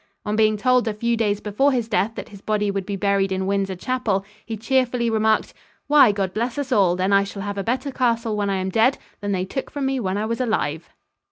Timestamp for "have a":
7.43-7.63